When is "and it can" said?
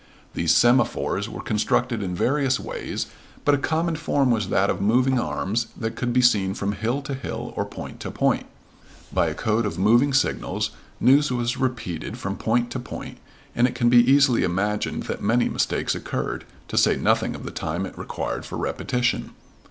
13.55-13.89